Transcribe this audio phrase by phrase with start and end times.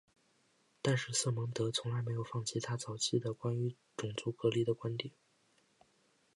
[0.81, 5.13] 但是瑟蒙德从来没有放弃他早期的关于种族隔离的观点。